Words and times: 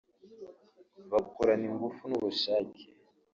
bakorana 1.11 1.63
ingufu 1.71 2.01
n’ubushake 2.09 2.83